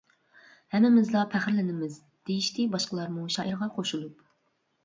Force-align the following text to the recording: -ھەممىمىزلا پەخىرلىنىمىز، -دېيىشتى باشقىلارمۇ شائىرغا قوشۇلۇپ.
-ھەممىمىزلا 0.69 1.25
پەخىرلىنىمىز، 1.33 1.99
-دېيىشتى 1.99 2.67
باشقىلارمۇ 2.77 3.27
شائىرغا 3.37 3.69
قوشۇلۇپ. 3.77 4.27